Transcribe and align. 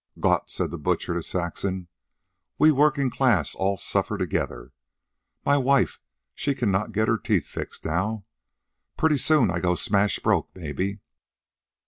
"Gott!" 0.19 0.49
said 0.49 0.71
the 0.71 0.79
butcher 0.79 1.13
to 1.13 1.21
Saxon. 1.21 1.87
"We 2.57 2.71
working 2.71 3.11
class 3.11 3.53
all 3.53 3.77
suffer 3.77 4.17
together. 4.17 4.73
My 5.45 5.57
wife 5.59 5.99
she 6.33 6.55
cannot 6.55 6.91
get 6.91 7.07
her 7.07 7.19
teeth 7.19 7.45
fixed 7.45 7.85
now. 7.85 8.23
Pretty 8.97 9.17
soon 9.17 9.51
I 9.51 9.59
go 9.59 9.75
smash 9.75 10.17
broke 10.17 10.49
maybe." 10.55 11.01